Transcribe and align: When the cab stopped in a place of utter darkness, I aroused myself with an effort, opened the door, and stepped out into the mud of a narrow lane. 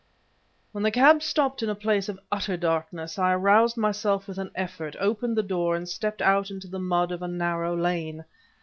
When 0.71 0.83
the 0.83 0.89
cab 0.89 1.21
stopped 1.21 1.61
in 1.61 1.69
a 1.69 1.75
place 1.75 2.09
of 2.09 2.19
utter 2.31 2.57
darkness, 2.57 3.19
I 3.19 3.33
aroused 3.33 3.77
myself 3.77 4.27
with 4.27 4.39
an 4.39 4.49
effort, 4.55 4.95
opened 4.99 5.37
the 5.37 5.43
door, 5.43 5.75
and 5.75 5.87
stepped 5.87 6.23
out 6.23 6.49
into 6.49 6.67
the 6.67 6.79
mud 6.79 7.11
of 7.11 7.21
a 7.21 7.27
narrow 7.27 7.75
lane. 7.77 8.25